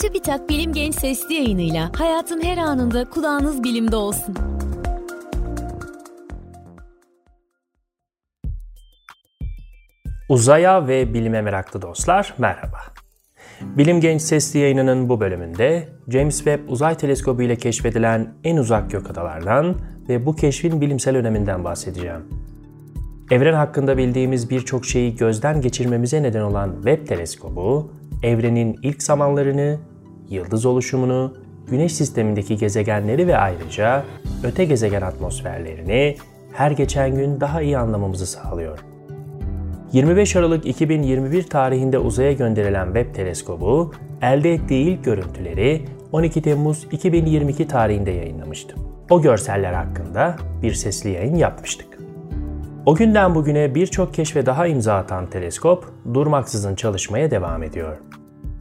TÜBİTAK 0.00 0.48
Bilim 0.48 0.72
Genç 0.72 0.94
Sesli 0.94 1.34
yayınıyla 1.34 1.90
hayatın 1.96 2.42
her 2.42 2.58
anında 2.58 3.10
kulağınız 3.10 3.64
bilimde 3.64 3.96
olsun. 3.96 4.34
Uzaya 10.28 10.88
ve 10.88 11.14
bilime 11.14 11.42
meraklı 11.42 11.82
dostlar 11.82 12.34
merhaba. 12.38 12.78
Bilim 13.60 14.00
Genç 14.00 14.22
Sesli 14.22 14.58
yayınının 14.58 15.08
bu 15.08 15.20
bölümünde 15.20 15.88
James 16.08 16.36
Webb 16.36 16.68
Uzay 16.68 16.96
Teleskobu 16.96 17.42
ile 17.42 17.56
keşfedilen 17.56 18.34
en 18.44 18.56
uzak 18.56 18.90
gök 18.90 19.10
adalardan 19.10 19.76
ve 20.08 20.26
bu 20.26 20.36
keşfin 20.36 20.80
bilimsel 20.80 21.16
öneminden 21.16 21.64
bahsedeceğim. 21.64 22.28
Evren 23.30 23.54
hakkında 23.54 23.98
bildiğimiz 23.98 24.50
birçok 24.50 24.84
şeyi 24.84 25.16
gözden 25.16 25.60
geçirmemize 25.60 26.22
neden 26.22 26.42
olan 26.42 26.74
Webb 26.74 27.06
Teleskobu, 27.06 27.92
evrenin 28.22 28.78
ilk 28.82 29.02
zamanlarını, 29.02 29.78
yıldız 30.30 30.66
oluşumunu, 30.66 31.34
Güneş 31.70 31.94
sistemindeki 31.94 32.56
gezegenleri 32.56 33.26
ve 33.26 33.36
ayrıca 33.36 34.04
öte 34.44 34.64
gezegen 34.64 35.02
atmosferlerini 35.02 36.16
her 36.52 36.70
geçen 36.70 37.14
gün 37.14 37.40
daha 37.40 37.62
iyi 37.62 37.78
anlamamızı 37.78 38.26
sağlıyor. 38.26 38.78
25 39.92 40.36
Aralık 40.36 40.66
2021 40.66 41.42
tarihinde 41.42 41.98
uzaya 41.98 42.32
gönderilen 42.32 42.86
Webb 42.86 43.14
teleskobu 43.14 43.92
elde 44.22 44.52
ettiği 44.52 44.84
ilk 44.84 45.04
görüntüleri 45.04 45.84
12 46.12 46.42
Temmuz 46.42 46.86
2022 46.92 47.68
tarihinde 47.68 48.10
yayınlamıştı. 48.10 48.76
O 49.10 49.22
görseller 49.22 49.72
hakkında 49.72 50.36
bir 50.62 50.72
sesli 50.72 51.10
yayın 51.10 51.34
yapmıştık. 51.34 51.95
O 52.86 52.94
günden 52.94 53.34
bugüne 53.34 53.74
birçok 53.74 54.14
keşfe 54.14 54.46
daha 54.46 54.66
imza 54.66 54.94
atan 54.94 55.30
teleskop 55.30 55.84
durmaksızın 56.14 56.74
çalışmaya 56.74 57.30
devam 57.30 57.62
ediyor. 57.62 57.96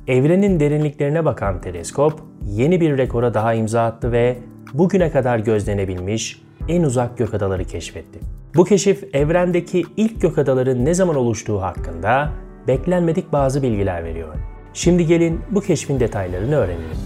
Evrenin 0.08 0.60
derinliklerine 0.60 1.26
bakan 1.26 1.62
teleskop 1.62 2.20
yeni 2.46 2.82
bir 2.82 2.98
rekora 2.98 3.34
daha 3.34 3.54
imza 3.54 3.86
attı 3.86 4.12
ve 4.12 4.38
bugüne 4.74 5.12
kadar 5.12 5.40
gözlenebilmiş 5.40 6.42
en 6.68 6.84
uzak 6.84 7.18
gök 7.18 7.34
adaları 7.34 7.66
keşfetti. 7.66 8.20
Bu 8.56 8.64
keşif 8.64 9.16
evrendeki 9.16 9.84
ilk 9.98 10.22
gök 10.22 10.38
adaların 10.38 10.86
ne 10.86 10.94
zaman 10.94 11.16
oluştuğu 11.16 11.62
hakkında 11.62 12.32
beklenmedik 12.68 13.34
bazı 13.34 13.62
bilgiler 13.62 14.04
veriyor. 14.04 14.36
Şimdi 14.74 15.06
gelin 15.06 15.42
bu 15.52 15.62
keşfin 15.62 16.00
detaylarını 16.00 16.56
öğrenelim. 16.56 16.98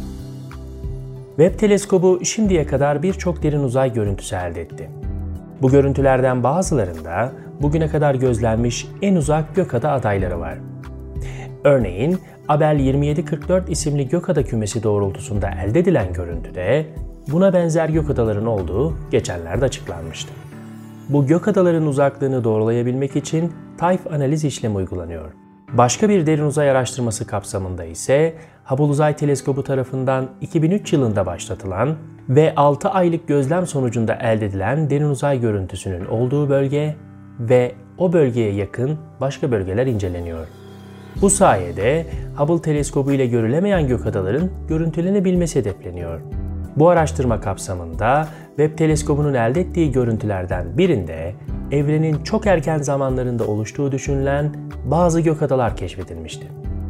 Webb 1.37 1.59
teleskobu 1.59 2.25
şimdiye 2.25 2.65
kadar 2.65 3.03
birçok 3.03 3.43
derin 3.43 3.63
uzay 3.63 3.93
görüntüsü 3.93 4.35
elde 4.35 4.61
etti. 4.61 4.89
Bu 5.61 5.69
görüntülerden 5.69 6.43
bazılarında 6.43 7.31
bugüne 7.61 7.87
kadar 7.87 8.15
gözlenmiş 8.15 8.87
en 9.01 9.15
uzak 9.15 9.55
gökada 9.55 9.91
adayları 9.91 10.39
var. 10.39 10.57
Örneğin 11.63 12.19
Abel 12.47 12.79
2744 12.79 13.69
isimli 13.69 14.09
gökada 14.09 14.43
kümesi 14.43 14.83
doğrultusunda 14.83 15.49
elde 15.49 15.79
edilen 15.79 16.13
görüntüde 16.13 16.85
buna 17.27 17.53
benzer 17.53 17.89
gökadaların 17.89 18.45
olduğu 18.45 18.93
geçenlerde 19.11 19.65
açıklanmıştı. 19.65 20.33
Bu 21.09 21.27
gökadaların 21.27 21.87
uzaklığını 21.87 22.43
doğrulayabilmek 22.43 23.15
için 23.15 23.53
tayf 23.77 24.07
analiz 24.07 24.43
işlemi 24.43 24.75
uygulanıyor. 24.75 25.38
Başka 25.73 26.09
bir 26.09 26.25
derin 26.25 26.43
uzay 26.43 26.69
araştırması 26.69 27.27
kapsamında 27.27 27.83
ise 27.83 28.33
Hubble 28.65 28.83
Uzay 28.83 29.15
Teleskobu 29.15 29.63
tarafından 29.63 30.29
2003 30.41 30.93
yılında 30.93 31.25
başlatılan 31.25 31.95
ve 32.29 32.55
6 32.55 32.89
aylık 32.89 33.27
gözlem 33.27 33.67
sonucunda 33.67 34.15
elde 34.15 34.45
edilen 34.45 34.89
derin 34.89 35.09
uzay 35.09 35.41
görüntüsünün 35.41 36.05
olduğu 36.05 36.49
bölge 36.49 36.95
ve 37.39 37.71
o 37.97 38.13
bölgeye 38.13 38.53
yakın 38.53 38.97
başka 39.21 39.51
bölgeler 39.51 39.87
inceleniyor. 39.87 40.47
Bu 41.21 41.29
sayede 41.29 42.05
Hubble 42.37 42.61
teleskobu 42.61 43.11
ile 43.11 43.27
görülemeyen 43.27 43.87
gökadaların 43.87 44.49
görüntülenebilmesi 44.67 45.59
hedefleniyor. 45.59 46.21
Bu 46.75 46.89
araştırma 46.89 47.41
kapsamında 47.41 48.27
Webb 48.47 48.77
teleskobunun 48.77 49.33
elde 49.33 49.61
ettiği 49.61 49.91
görüntülerden 49.91 50.77
birinde 50.77 51.33
evrenin 51.71 52.23
çok 52.23 52.47
erken 52.47 52.77
zamanlarında 52.77 53.47
oluştuğu 53.47 53.91
düşünülen 53.91 54.51
bazı 54.85 55.21
gökadalar 55.21 55.77
keşfedilmişti. 55.77 56.47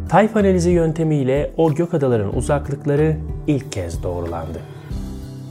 Tayf 0.09 0.37
analizi 0.37 0.69
yöntemiyle 0.69 1.51
o 1.57 1.73
gökadaların 1.73 2.35
uzaklıkları 2.35 3.17
ilk 3.47 3.71
kez 3.71 4.03
doğrulandı. 4.03 4.59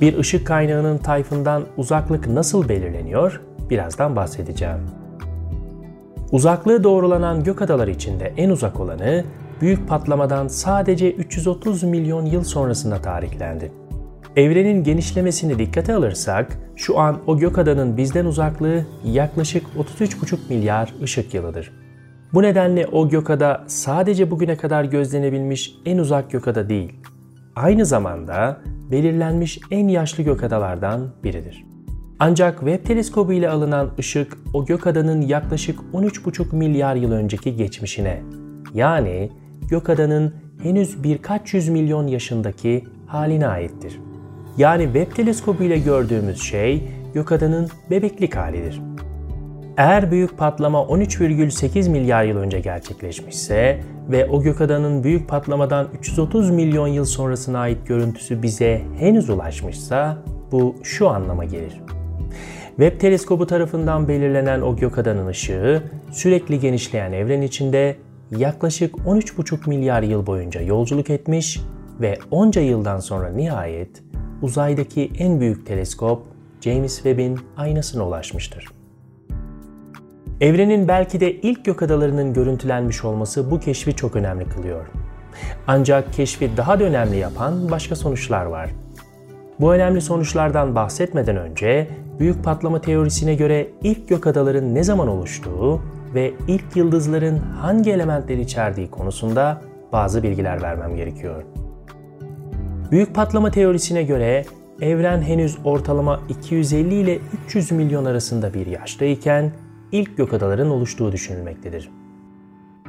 Bir 0.00 0.18
ışık 0.18 0.46
kaynağının 0.46 0.98
tayfından 0.98 1.64
uzaklık 1.76 2.26
nasıl 2.26 2.68
belirleniyor? 2.68 3.40
Birazdan 3.70 4.16
bahsedeceğim. 4.16 4.78
Uzaklığı 6.32 6.84
doğrulanan 6.84 7.44
gökadalar 7.44 7.88
içinde 7.88 8.32
en 8.36 8.50
uzak 8.50 8.80
olanı 8.80 9.24
büyük 9.60 9.88
patlamadan 9.88 10.48
sadece 10.48 11.12
330 11.12 11.82
milyon 11.82 12.26
yıl 12.26 12.44
sonrasında 12.44 13.02
tarihlendi. 13.02 13.72
Evrenin 14.36 14.84
genişlemesini 14.84 15.58
dikkate 15.58 15.94
alırsak 15.94 16.58
şu 16.76 16.98
an 16.98 17.18
o 17.26 17.38
gökadanın 17.38 17.96
bizden 17.96 18.24
uzaklığı 18.24 18.86
yaklaşık 19.04 19.64
33,5 20.00 20.36
milyar 20.48 20.94
ışık 21.02 21.34
yılıdır. 21.34 21.72
Bu 22.34 22.42
nedenle 22.42 22.86
o 22.86 23.08
gökada 23.08 23.64
sadece 23.66 24.30
bugüne 24.30 24.56
kadar 24.56 24.84
gözlenebilmiş 24.84 25.74
en 25.86 25.98
uzak 25.98 26.30
gökada 26.30 26.68
değil, 26.68 26.92
aynı 27.56 27.86
zamanda 27.86 28.60
belirlenmiş 28.90 29.60
en 29.70 29.88
yaşlı 29.88 30.22
gökadalardan 30.22 31.14
biridir. 31.24 31.64
Ancak 32.18 32.58
Webb 32.58 32.86
teleskobu 32.86 33.32
ile 33.32 33.50
alınan 33.50 33.90
ışık 33.98 34.38
o 34.54 34.66
gökadanın 34.66 35.20
yaklaşık 35.20 35.80
13,5 35.92 36.56
milyar 36.56 36.94
yıl 36.94 37.12
önceki 37.12 37.56
geçmişine 37.56 38.22
yani 38.74 39.30
gökadanın 39.70 40.34
henüz 40.62 41.02
birkaç 41.02 41.54
yüz 41.54 41.68
milyon 41.68 42.06
yaşındaki 42.06 42.84
haline 43.06 43.46
aittir. 43.46 44.00
Yani 44.58 44.84
Webb 44.84 45.14
teleskobu 45.16 45.62
ile 45.62 45.78
gördüğümüz 45.78 46.42
şey 46.42 46.82
gökadanın 47.14 47.68
bebeklik 47.90 48.36
halidir. 48.36 48.80
Eğer 49.76 50.10
büyük 50.10 50.38
patlama 50.38 50.78
13,8 50.78 51.90
milyar 51.90 52.24
yıl 52.24 52.36
önce 52.36 52.60
gerçekleşmişse 52.60 53.80
ve 54.10 54.26
o 54.26 54.42
gökadanın 54.42 55.04
büyük 55.04 55.28
patlamadan 55.28 55.88
330 55.98 56.50
milyon 56.50 56.86
yıl 56.86 57.04
sonrasına 57.04 57.58
ait 57.58 57.86
görüntüsü 57.86 58.42
bize 58.42 58.82
henüz 58.98 59.30
ulaşmışsa 59.30 60.18
bu 60.52 60.76
şu 60.82 61.08
anlama 61.08 61.44
gelir. 61.44 61.80
Webb 62.68 63.00
teleskobu 63.00 63.46
tarafından 63.46 64.08
belirlenen 64.08 64.60
o 64.60 64.76
gökadanın 64.76 65.26
ışığı 65.26 65.82
sürekli 66.10 66.60
genişleyen 66.60 67.12
evren 67.12 67.42
içinde 67.42 67.96
yaklaşık 68.36 68.94
13,5 68.94 69.68
milyar 69.68 70.02
yıl 70.02 70.26
boyunca 70.26 70.60
yolculuk 70.60 71.10
etmiş 71.10 71.60
ve 72.00 72.18
onca 72.30 72.60
yıldan 72.60 73.00
sonra 73.00 73.28
nihayet 73.28 74.07
uzaydaki 74.42 75.12
en 75.18 75.40
büyük 75.40 75.66
teleskop 75.66 76.22
James 76.60 76.94
Webb'in 76.94 77.40
aynasına 77.56 78.06
ulaşmıştır. 78.06 78.68
Evrenin 80.40 80.88
belki 80.88 81.20
de 81.20 81.32
ilk 81.32 81.64
gökadalarının 81.64 82.34
görüntülenmiş 82.34 83.04
olması 83.04 83.50
bu 83.50 83.60
keşfi 83.60 83.96
çok 83.96 84.16
önemli 84.16 84.44
kılıyor. 84.44 84.86
Ancak 85.66 86.12
keşfi 86.12 86.56
daha 86.56 86.80
da 86.80 86.84
önemli 86.84 87.16
yapan 87.16 87.70
başka 87.70 87.96
sonuçlar 87.96 88.44
var. 88.44 88.70
Bu 89.60 89.74
önemli 89.74 90.00
sonuçlardan 90.00 90.74
bahsetmeden 90.74 91.36
önce 91.36 91.88
büyük 92.18 92.44
patlama 92.44 92.80
teorisine 92.80 93.34
göre 93.34 93.68
ilk 93.82 94.08
gökadaların 94.08 94.74
ne 94.74 94.84
zaman 94.84 95.08
oluştuğu 95.08 95.80
ve 96.14 96.32
ilk 96.48 96.76
yıldızların 96.76 97.38
hangi 97.38 97.92
elementleri 97.92 98.40
içerdiği 98.40 98.90
konusunda 98.90 99.60
bazı 99.92 100.22
bilgiler 100.22 100.62
vermem 100.62 100.96
gerekiyor. 100.96 101.42
Büyük 102.90 103.14
patlama 103.14 103.50
teorisine 103.50 104.02
göre 104.02 104.44
evren 104.80 105.22
henüz 105.22 105.58
ortalama 105.64 106.20
250 106.28 106.94
ile 106.94 107.18
300 107.46 107.72
milyon 107.72 108.04
arasında 108.04 108.54
bir 108.54 108.66
yaştayken 108.66 109.52
ilk 109.92 110.16
gökadaların 110.16 110.70
oluştuğu 110.70 111.12
düşünülmektedir. 111.12 111.90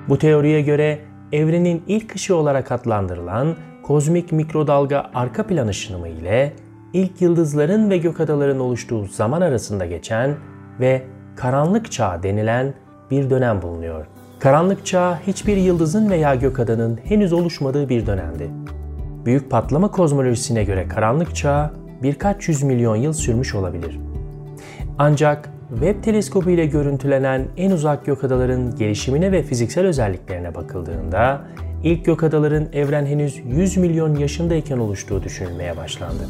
Bu 0.09 0.17
teoriye 0.17 0.61
göre 0.61 0.99
evrenin 1.31 1.83
ilk 1.87 2.15
ışığı 2.15 2.35
olarak 2.35 2.71
adlandırılan 2.71 3.55
kozmik 3.83 4.31
mikrodalga 4.31 5.11
arka 5.13 5.47
plan 5.47 5.67
ışınımı 5.67 6.07
ile 6.07 6.53
ilk 6.93 7.21
yıldızların 7.21 7.89
ve 7.89 7.97
gökadaların 7.97 8.59
oluştuğu 8.59 9.05
zaman 9.05 9.41
arasında 9.41 9.85
geçen 9.85 10.35
ve 10.79 11.01
karanlık 11.35 11.91
çağ 11.91 12.23
denilen 12.23 12.73
bir 13.11 13.29
dönem 13.29 13.61
bulunuyor. 13.61 14.05
Karanlık 14.39 14.85
çağ 14.85 15.19
hiçbir 15.27 15.57
yıldızın 15.57 16.09
veya 16.09 16.35
gökadanın 16.35 16.99
henüz 17.03 17.33
oluşmadığı 17.33 17.89
bir 17.89 18.05
dönemdi. 18.05 18.49
Büyük 19.25 19.51
patlama 19.51 19.91
kozmolojisine 19.91 20.63
göre 20.63 20.87
karanlık 20.87 21.35
çağ 21.35 21.71
birkaç 22.03 22.47
yüz 22.47 22.63
milyon 22.63 22.95
yıl 22.95 23.13
sürmüş 23.13 23.55
olabilir. 23.55 23.99
Ancak 24.97 25.49
Webb 25.69 26.03
teleskobu 26.03 26.49
ile 26.49 26.65
görüntülenen 26.65 27.47
en 27.57 27.71
uzak 27.71 28.05
gökadaların 28.05 28.75
gelişimine 28.75 29.31
ve 29.31 29.43
fiziksel 29.43 29.85
özelliklerine 29.85 30.55
bakıldığında 30.55 31.41
ilk 31.83 32.05
gökadaların 32.05 32.67
evren 32.73 33.05
henüz 33.05 33.41
100 33.45 33.77
milyon 33.77 34.15
yaşındayken 34.15 34.77
oluştuğu 34.77 35.23
düşünülmeye 35.23 35.77
başlandı. 35.77 36.23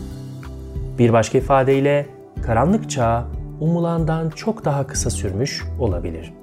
Bir 1.00 1.14
başka 1.14 1.38
ifadeyle 1.38 2.06
karanlık 2.46 2.90
çağ 2.90 3.28
umulandan 3.60 4.30
çok 4.30 4.66
daha 4.66 4.88
kısa 4.88 5.10
sürmüş 5.10 5.64
olabilir. 5.80 6.34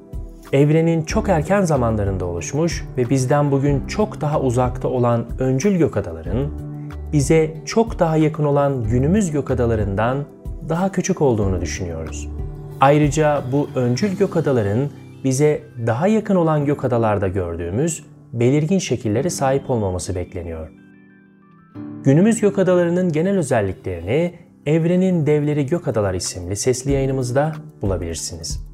Evrenin 0.53 1.03
çok 1.03 1.29
erken 1.29 1.63
zamanlarında 1.63 2.25
oluşmuş 2.25 2.85
ve 2.97 3.11
bizden 3.11 3.51
bugün 3.51 3.87
çok 3.87 4.21
daha 4.21 4.41
uzakta 4.41 4.89
olan 4.89 5.27
öncül 5.39 5.77
gökadaların 5.77 6.51
bize 7.13 7.55
çok 7.65 7.99
daha 7.99 8.17
yakın 8.17 8.45
olan 8.45 8.85
günümüz 8.85 9.31
gökadalarından 9.31 10.25
daha 10.69 10.93
küçük 10.93 11.23
olduğunu 11.23 11.61
düşünüyoruz. 11.61 12.29
Ayrıca 12.81 13.43
bu 13.53 13.69
öncül 13.75 14.17
gökadaların 14.17 14.91
bize 15.25 15.63
daha 15.87 16.07
yakın 16.07 16.37
olan 16.37 16.65
gökadalarda 16.65 17.29
gördüğümüz 17.29 18.05
belirgin 18.33 18.79
şekillere 18.79 19.31
sahip 19.31 19.71
olmaması 19.71 20.15
bekleniyor. 20.15 20.69
Günümüz 22.05 22.41
gökadalarının 22.41 23.13
genel 23.13 23.39
özelliklerini 23.39 24.35
Evrenin 24.67 25.27
Devleri 25.27 25.67
Gökadalar 25.67 26.15
isimli 26.15 26.57
sesli 26.57 26.93
yayınımızda 26.93 27.53
bulabilirsiniz. 27.83 28.66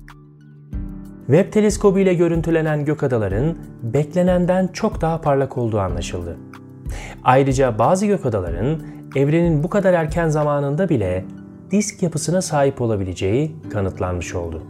Webb 1.26 1.52
teleskobu 1.52 1.98
ile 1.98 2.14
görüntülenen 2.14 2.84
gökadaların 2.84 3.56
beklenenden 3.82 4.66
çok 4.66 5.00
daha 5.00 5.20
parlak 5.20 5.58
olduğu 5.58 5.78
anlaşıldı. 5.78 6.36
Ayrıca 7.24 7.78
bazı 7.78 8.06
gökadaların 8.06 8.80
evrenin 9.16 9.62
bu 9.62 9.70
kadar 9.70 9.92
erken 9.92 10.28
zamanında 10.28 10.88
bile 10.88 11.24
disk 11.70 12.02
yapısına 12.02 12.42
sahip 12.42 12.80
olabileceği 12.80 13.56
kanıtlanmış 13.72 14.34
oldu. 14.34 14.62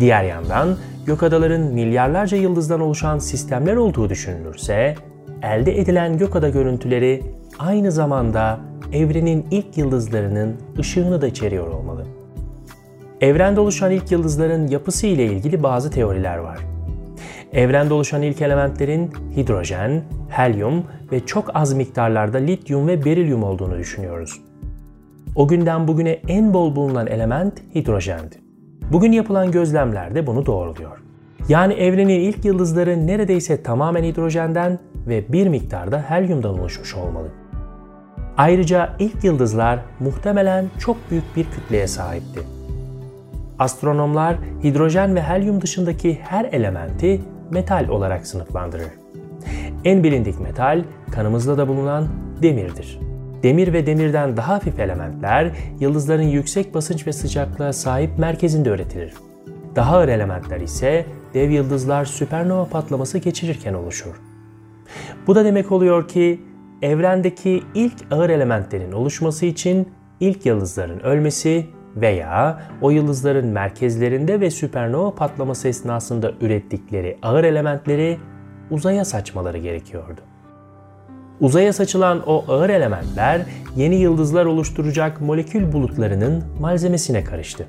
Diğer 0.00 0.24
yandan 0.24 0.76
gökadaların 1.06 1.60
milyarlarca 1.60 2.36
yıldızdan 2.36 2.80
oluşan 2.80 3.18
sistemler 3.18 3.76
olduğu 3.76 4.10
düşünülürse 4.10 4.94
elde 5.42 5.78
edilen 5.78 6.18
gökada 6.18 6.48
görüntüleri 6.48 7.22
aynı 7.58 7.92
zamanda 7.92 8.60
evrenin 8.92 9.46
ilk 9.50 9.78
yıldızlarının 9.78 10.56
ışığını 10.78 11.22
da 11.22 11.26
içeriyor 11.26 11.66
olmalı. 11.68 12.06
Evrende 13.24 13.60
oluşan 13.60 13.90
ilk 13.90 14.12
yıldızların 14.12 14.66
yapısı 14.66 15.06
ile 15.06 15.24
ilgili 15.24 15.62
bazı 15.62 15.90
teoriler 15.90 16.38
var. 16.38 16.58
Evrende 17.52 17.94
oluşan 17.94 18.22
ilk 18.22 18.42
elementlerin 18.42 19.12
hidrojen, 19.36 20.02
helyum 20.28 20.84
ve 21.12 21.26
çok 21.26 21.56
az 21.56 21.72
miktarlarda 21.72 22.38
lityum 22.38 22.88
ve 22.88 23.04
berilyum 23.04 23.42
olduğunu 23.42 23.78
düşünüyoruz. 23.78 24.40
O 25.36 25.48
günden 25.48 25.88
bugüne 25.88 26.10
en 26.28 26.54
bol 26.54 26.76
bulunan 26.76 27.06
element 27.06 27.54
hidrojendi. 27.74 28.36
Bugün 28.92 29.12
yapılan 29.12 29.50
gözlemler 29.50 30.14
de 30.14 30.26
bunu 30.26 30.46
doğruluyor. 30.46 30.98
Yani 31.48 31.74
evrenin 31.74 32.20
ilk 32.20 32.44
yıldızları 32.44 33.06
neredeyse 33.06 33.62
tamamen 33.62 34.04
hidrojenden 34.04 34.78
ve 35.06 35.32
bir 35.32 35.48
miktarda 35.48 36.04
helyumdan 36.08 36.58
oluşmuş 36.58 36.94
olmalı. 36.94 37.28
Ayrıca 38.36 38.96
ilk 38.98 39.24
yıldızlar 39.24 39.78
muhtemelen 40.00 40.66
çok 40.78 40.96
büyük 41.10 41.36
bir 41.36 41.44
kütleye 41.44 41.86
sahipti. 41.86 42.63
Astronomlar 43.58 44.36
hidrojen 44.62 45.14
ve 45.14 45.22
helyum 45.22 45.60
dışındaki 45.60 46.18
her 46.22 46.44
elementi 46.44 47.20
metal 47.50 47.88
olarak 47.88 48.26
sınıflandırır. 48.26 48.88
En 49.84 50.04
bilindik 50.04 50.40
metal 50.40 50.84
kanımızda 51.12 51.58
da 51.58 51.68
bulunan 51.68 52.08
demirdir. 52.42 52.98
Demir 53.42 53.72
ve 53.72 53.86
demirden 53.86 54.36
daha 54.36 54.54
hafif 54.54 54.80
elementler 54.80 55.50
yıldızların 55.80 56.22
yüksek 56.22 56.74
basınç 56.74 57.06
ve 57.06 57.12
sıcaklığa 57.12 57.72
sahip 57.72 58.18
merkezinde 58.18 58.68
üretilir. 58.68 59.14
Daha 59.76 59.96
ağır 59.96 60.08
elementler 60.08 60.60
ise 60.60 61.06
dev 61.34 61.50
yıldızlar 61.50 62.04
süpernova 62.04 62.64
patlaması 62.64 63.18
geçirirken 63.18 63.74
oluşur. 63.74 64.14
Bu 65.26 65.34
da 65.34 65.44
demek 65.44 65.72
oluyor 65.72 66.08
ki 66.08 66.40
evrendeki 66.82 67.62
ilk 67.74 67.94
ağır 68.10 68.30
elementlerin 68.30 68.92
oluşması 68.92 69.46
için 69.46 69.88
ilk 70.20 70.46
yıldızların 70.46 71.00
ölmesi 71.00 71.66
veya 71.96 72.60
o 72.80 72.90
yıldızların 72.90 73.46
merkezlerinde 73.46 74.40
ve 74.40 74.50
süpernova 74.50 75.14
patlaması 75.14 75.68
esnasında 75.68 76.32
ürettikleri 76.40 77.18
ağır 77.22 77.44
elementleri 77.44 78.18
uzaya 78.70 79.04
saçmaları 79.04 79.58
gerekiyordu. 79.58 80.20
Uzaya 81.40 81.72
saçılan 81.72 82.22
o 82.26 82.44
ağır 82.48 82.70
elementler 82.70 83.42
yeni 83.76 83.96
yıldızlar 83.96 84.44
oluşturacak 84.44 85.20
molekül 85.20 85.72
bulutlarının 85.72 86.44
malzemesine 86.60 87.24
karıştı. 87.24 87.66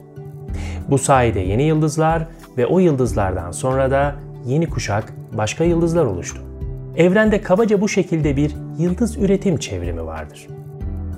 Bu 0.89 0.97
sayede 0.97 1.39
yeni 1.39 1.63
yıldızlar 1.63 2.27
ve 2.57 2.65
o 2.65 2.79
yıldızlardan 2.79 3.51
sonra 3.51 3.91
da 3.91 4.15
yeni 4.45 4.69
kuşak 4.69 5.13
başka 5.37 5.63
yıldızlar 5.63 6.05
oluştu. 6.05 6.41
Evrende 6.97 7.41
kabaca 7.41 7.81
bu 7.81 7.89
şekilde 7.89 8.37
bir 8.37 8.55
yıldız 8.77 9.17
üretim 9.17 9.57
çevrimi 9.57 10.05
vardır. 10.05 10.47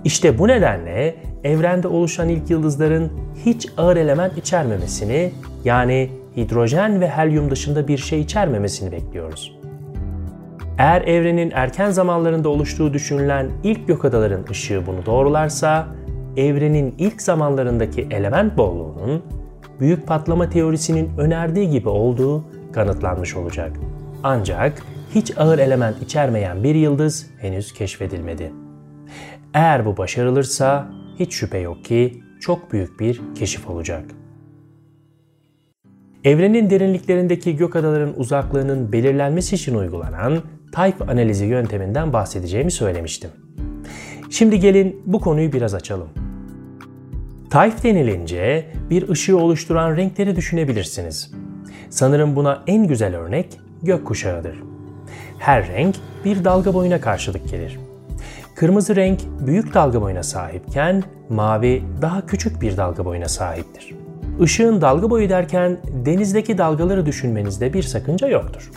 İşte 0.07 0.38
bu 0.38 0.48
nedenle 0.48 1.15
evrende 1.44 1.88
oluşan 1.88 2.30
ilk 2.30 2.50
yıldızların 2.50 3.12
hiç 3.45 3.68
ağır 3.77 3.98
element 3.98 4.38
içermemesini 4.38 5.31
yani 5.65 6.09
hidrojen 6.38 7.01
ve 7.01 7.07
helyum 7.07 7.51
dışında 7.51 7.88
bir 7.88 7.98
şey 7.98 8.21
içermemesini 8.21 8.92
bekliyoruz. 8.92 9.59
Eğer 10.77 11.01
evrenin 11.01 11.51
erken 11.51 11.92
zamanlarında 11.92 12.50
oluştuğu 12.50 12.94
düşünülen 12.94 13.50
ilk 13.63 13.88
gökadaların 13.88 14.45
ışığı 14.51 14.83
bunu 14.88 15.06
doğrularsa, 15.06 15.88
evrenin 16.38 16.95
ilk 16.98 17.21
zamanlarındaki 17.21 18.07
element 18.12 18.57
bolluğunun 18.57 19.24
büyük 19.80 20.07
patlama 20.07 20.50
teorisinin 20.50 21.09
önerdiği 21.18 21.69
gibi 21.69 21.89
olduğu 21.89 22.44
kanıtlanmış 22.74 23.36
olacak. 23.36 23.71
Ancak 24.24 24.74
hiç 25.15 25.38
ağır 25.38 25.59
element 25.59 26.01
içermeyen 26.01 26.63
bir 26.63 26.75
yıldız 26.75 27.27
henüz 27.42 27.74
keşfedilmedi. 27.74 28.66
Eğer 29.57 29.86
bu 29.86 29.98
başarılırsa 29.98 30.88
hiç 31.19 31.33
şüphe 31.33 31.57
yok 31.57 31.86
ki 31.86 32.24
çok 32.39 32.71
büyük 32.71 33.00
bir 33.00 33.21
keşif 33.36 33.69
olacak. 33.69 34.06
Evrenin 36.24 36.69
derinliklerindeki 36.69 37.56
gök 37.56 37.75
adaların 37.75 38.19
uzaklığının 38.19 38.92
belirlenmesi 38.92 39.56
için 39.56 39.75
uygulanan 39.75 40.42
type 40.75 41.04
analizi 41.12 41.45
yönteminden 41.45 42.13
bahsedeceğimi 42.13 42.71
söylemiştim. 42.71 43.30
Şimdi 44.30 44.59
gelin 44.59 45.01
bu 45.06 45.19
konuyu 45.19 45.54
biraz 45.54 45.74
açalım. 45.74 46.09
Type 47.50 47.83
denilince 47.83 48.65
bir 48.89 49.09
ışığı 49.09 49.38
oluşturan 49.38 49.98
renkleri 49.98 50.36
düşünebilirsiniz. 50.36 51.31
Sanırım 51.89 52.36
buna 52.36 52.63
en 52.68 52.88
güzel 52.88 53.15
örnek 53.15 53.59
gökkuşağıdır. 53.83 54.56
Her 55.39 55.68
renk 55.68 55.95
bir 56.25 56.44
dalga 56.44 56.74
boyuna 56.74 57.01
karşılık 57.01 57.50
gelir. 57.50 57.86
Kırmızı 58.57 58.95
renk 58.95 59.19
büyük 59.48 59.74
dalga 59.74 60.01
boyuna 60.01 60.24
sahipken 60.24 61.04
mavi 61.30 61.83
daha 62.01 62.25
küçük 62.25 62.62
bir 62.62 62.77
dalga 62.77 63.06
boyuna 63.06 63.27
sahiptir. 63.27 63.95
Işığın 64.42 64.81
dalga 64.81 65.09
boyu 65.09 65.30
derken 65.30 65.77
denizdeki 66.06 66.57
dalgaları 66.57 67.06
düşünmenizde 67.06 67.74
bir 67.74 67.83
sakınca 67.83 68.27
yoktur. 68.27 68.71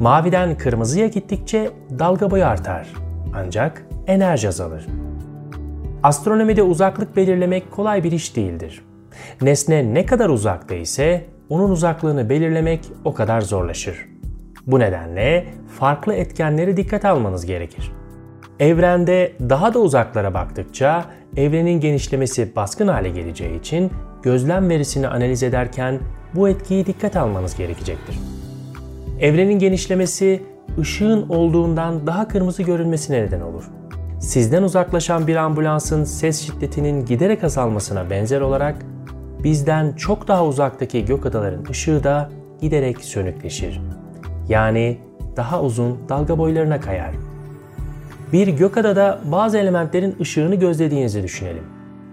Maviden 0.00 0.58
kırmızıya 0.58 1.06
gittikçe 1.06 1.70
dalga 1.98 2.30
boyu 2.30 2.46
artar 2.46 2.88
ancak 3.34 3.86
enerji 4.06 4.48
azalır. 4.48 4.86
Astronomide 6.02 6.62
uzaklık 6.62 7.16
belirlemek 7.16 7.70
kolay 7.70 8.04
bir 8.04 8.12
iş 8.12 8.36
değildir. 8.36 8.84
Nesne 9.42 9.94
ne 9.94 10.06
kadar 10.06 10.28
uzakta 10.28 10.74
ise 10.74 11.26
onun 11.48 11.70
uzaklığını 11.70 12.30
belirlemek 12.30 12.80
o 13.04 13.14
kadar 13.14 13.40
zorlaşır. 13.40 14.08
Bu 14.66 14.78
nedenle 14.78 15.46
farklı 15.78 16.14
etkenleri 16.14 16.76
dikkat 16.76 17.04
almanız 17.04 17.46
gerekir. 17.46 17.99
Evrende 18.60 19.32
daha 19.48 19.74
da 19.74 19.78
uzaklara 19.78 20.34
baktıkça 20.34 21.04
evrenin 21.36 21.80
genişlemesi 21.80 22.56
baskın 22.56 22.88
hale 22.88 23.10
geleceği 23.10 23.60
için 23.60 23.90
gözlem 24.22 24.68
verisini 24.68 25.08
analiz 25.08 25.42
ederken 25.42 26.00
bu 26.34 26.48
etkiyi 26.48 26.86
dikkat 26.86 27.16
almanız 27.16 27.56
gerekecektir. 27.56 28.18
Evrenin 29.20 29.58
genişlemesi 29.58 30.42
ışığın 30.78 31.28
olduğundan 31.28 32.06
daha 32.06 32.28
kırmızı 32.28 32.62
görünmesine 32.62 33.22
neden 33.22 33.40
olur. 33.40 33.64
Sizden 34.20 34.62
uzaklaşan 34.62 35.26
bir 35.26 35.36
ambulansın 35.36 36.04
ses 36.04 36.46
şiddetinin 36.46 37.04
giderek 37.04 37.44
azalmasına 37.44 38.10
benzer 38.10 38.40
olarak 38.40 38.76
bizden 39.44 39.92
çok 39.92 40.28
daha 40.28 40.46
uzaktaki 40.46 41.04
gök 41.04 41.26
adaların 41.26 41.64
ışığı 41.70 42.04
da 42.04 42.30
giderek 42.60 43.04
sönükleşir. 43.04 43.80
Yani 44.48 44.98
daha 45.36 45.62
uzun 45.62 45.98
dalga 46.08 46.38
boylarına 46.38 46.80
kayar. 46.80 47.29
Bir 48.32 48.48
gökadada 48.48 49.20
bazı 49.24 49.58
elementlerin 49.58 50.16
ışığını 50.20 50.54
gözlediğinizi 50.54 51.22
düşünelim. 51.22 51.64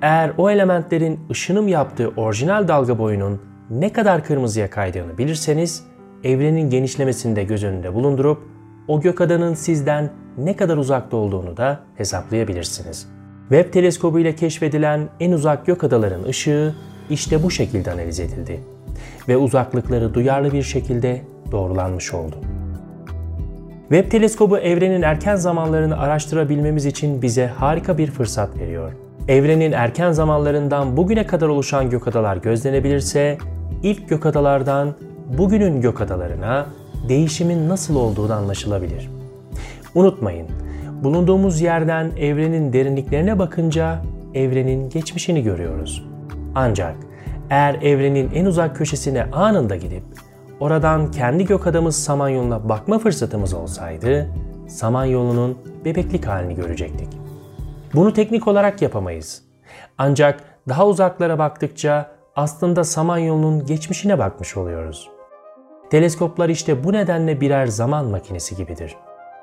Eğer 0.01 0.31
o 0.37 0.49
elementlerin 0.49 1.19
ışınım 1.31 1.67
yaptığı 1.67 2.07
orijinal 2.07 2.67
dalga 2.67 2.99
boyunun 2.99 3.41
ne 3.69 3.93
kadar 3.93 4.23
kırmızıya 4.23 4.69
kaydığını 4.69 5.17
bilirseniz, 5.17 5.83
evrenin 6.23 6.69
genişlemesini 6.69 7.35
de 7.35 7.43
göz 7.43 7.63
önünde 7.63 7.93
bulundurup 7.93 8.41
o 8.87 9.01
gökadanın 9.01 9.53
sizden 9.53 10.09
ne 10.37 10.55
kadar 10.55 10.77
uzakta 10.77 11.17
olduğunu 11.17 11.57
da 11.57 11.79
hesaplayabilirsiniz. 11.95 13.07
Webb 13.49 13.73
teleskobu 13.73 14.19
ile 14.19 14.35
keşfedilen 14.35 15.09
en 15.19 15.31
uzak 15.31 15.65
gökadaların 15.65 16.23
ışığı 16.23 16.75
işte 17.09 17.43
bu 17.43 17.51
şekilde 17.51 17.91
analiz 17.91 18.19
edildi 18.19 18.59
ve 19.27 19.37
uzaklıkları 19.37 20.13
duyarlı 20.13 20.51
bir 20.51 20.63
şekilde 20.63 21.21
doğrulanmış 21.51 22.13
oldu. 22.13 22.35
Webb 23.89 24.11
teleskobu 24.11 24.57
evrenin 24.57 25.01
erken 25.01 25.35
zamanlarını 25.35 25.99
araştırabilmemiz 25.99 26.85
için 26.85 27.21
bize 27.21 27.47
harika 27.47 27.97
bir 27.97 28.11
fırsat 28.11 28.57
veriyor. 28.59 28.91
Evrenin 29.27 29.71
erken 29.71 30.11
zamanlarından 30.11 30.97
bugüne 30.97 31.27
kadar 31.27 31.47
oluşan 31.47 31.89
gökadalar 31.89 32.37
gözlenebilirse, 32.37 33.37
ilk 33.83 34.09
gökadalardan 34.09 34.95
bugünün 35.37 35.81
gök 35.81 36.01
adalarına 36.01 36.65
değişimin 37.09 37.69
nasıl 37.69 37.95
olduğu 37.95 38.33
anlaşılabilir. 38.33 39.09
Unutmayın, 39.95 40.47
bulunduğumuz 41.03 41.61
yerden 41.61 42.11
evrenin 42.17 42.73
derinliklerine 42.73 43.39
bakınca 43.39 44.01
evrenin 44.33 44.89
geçmişini 44.89 45.43
görüyoruz. 45.43 46.05
Ancak 46.55 46.95
eğer 47.49 47.75
evrenin 47.81 48.29
en 48.33 48.45
uzak 48.45 48.75
köşesine 48.75 49.23
anında 49.23 49.75
gidip 49.75 50.03
oradan 50.59 51.11
kendi 51.11 51.45
gök 51.45 51.67
adamız 51.67 52.03
Samanyolu'na 52.03 52.69
bakma 52.69 52.99
fırsatımız 52.99 53.53
olsaydı, 53.53 54.27
Samanyolu'nun 54.67 55.57
bebeklik 55.85 56.25
halini 56.25 56.55
görecektik. 56.55 57.09
Bunu 57.93 58.13
teknik 58.13 58.47
olarak 58.47 58.81
yapamayız. 58.81 59.43
Ancak 59.97 60.39
daha 60.69 60.87
uzaklara 60.87 61.39
baktıkça 61.39 62.11
aslında 62.35 62.83
Samanyolu'nun 62.83 63.65
geçmişine 63.65 64.19
bakmış 64.19 64.57
oluyoruz. 64.57 65.09
Teleskoplar 65.89 66.49
işte 66.49 66.83
bu 66.83 66.93
nedenle 66.93 67.41
birer 67.41 67.67
zaman 67.67 68.05
makinesi 68.05 68.55
gibidir. 68.55 68.95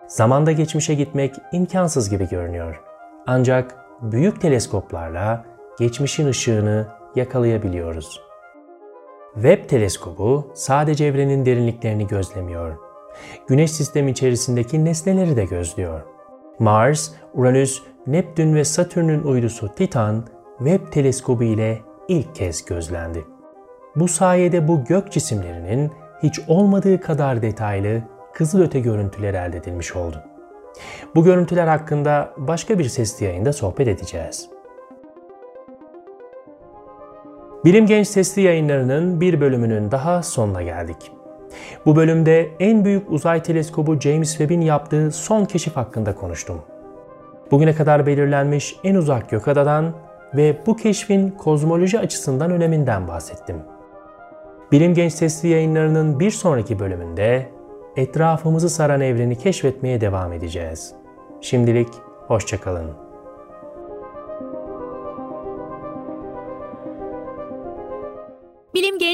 Zamanda 0.06 0.52
geçmişe 0.52 0.94
gitmek 0.94 1.34
imkansız 1.52 2.10
gibi 2.10 2.28
görünüyor. 2.28 2.80
Ancak 3.26 3.76
büyük 4.02 4.40
teleskoplarla 4.40 5.44
geçmişin 5.78 6.28
ışığını 6.28 6.86
yakalayabiliyoruz. 7.16 8.23
Webb 9.34 9.68
teleskobu 9.68 10.50
sadece 10.54 11.04
evrenin 11.04 11.46
derinliklerini 11.46 12.06
gözlemiyor. 12.06 12.76
Güneş 13.46 13.72
sistemi 13.72 14.10
içerisindeki 14.10 14.84
nesneleri 14.84 15.36
de 15.36 15.44
gözlüyor. 15.44 16.00
Mars, 16.58 17.10
Uranüs, 17.34 17.82
Neptün 18.06 18.54
ve 18.54 18.64
Satürn'ün 18.64 19.22
uydusu 19.22 19.74
Titan, 19.74 20.26
Webb 20.58 20.92
teleskobu 20.92 21.44
ile 21.44 21.80
ilk 22.08 22.34
kez 22.34 22.64
gözlendi. 22.64 23.24
Bu 23.96 24.08
sayede 24.08 24.68
bu 24.68 24.84
gök 24.84 25.12
cisimlerinin 25.12 25.92
hiç 26.22 26.40
olmadığı 26.48 27.00
kadar 27.00 27.42
detaylı 27.42 28.02
kızılöte 28.34 28.80
görüntüler 28.80 29.34
elde 29.34 29.56
edilmiş 29.56 29.96
oldu. 29.96 30.22
Bu 31.14 31.24
görüntüler 31.24 31.66
hakkında 31.66 32.32
başka 32.36 32.78
bir 32.78 32.84
sesli 32.84 33.26
yayında 33.26 33.52
sohbet 33.52 33.88
edeceğiz. 33.88 34.53
Bilim 37.64 37.86
Genç 37.86 38.08
Sesli 38.08 38.42
yayınlarının 38.42 39.20
bir 39.20 39.40
bölümünün 39.40 39.90
daha 39.90 40.22
sonuna 40.22 40.62
geldik. 40.62 40.96
Bu 41.86 41.96
bölümde 41.96 42.50
en 42.60 42.84
büyük 42.84 43.10
uzay 43.10 43.42
teleskobu 43.42 44.00
James 44.00 44.30
Webb'in 44.30 44.60
yaptığı 44.60 45.12
son 45.12 45.44
keşif 45.44 45.76
hakkında 45.76 46.14
konuştum. 46.14 46.62
Bugüne 47.50 47.74
kadar 47.74 48.06
belirlenmiş 48.06 48.76
en 48.84 48.94
uzak 48.94 49.30
gökadadan 49.30 49.92
ve 50.34 50.56
bu 50.66 50.76
keşfin 50.76 51.30
kozmoloji 51.30 51.98
açısından 51.98 52.50
öneminden 52.50 53.08
bahsettim. 53.08 53.56
Bilim 54.72 54.94
Genç 54.94 55.12
Sesli 55.12 55.48
yayınlarının 55.48 56.20
bir 56.20 56.30
sonraki 56.30 56.78
bölümünde 56.78 57.48
etrafımızı 57.96 58.70
saran 58.70 59.00
evreni 59.00 59.38
keşfetmeye 59.38 60.00
devam 60.00 60.32
edeceğiz. 60.32 60.94
Şimdilik 61.40 61.88
hoşçakalın. 62.26 62.90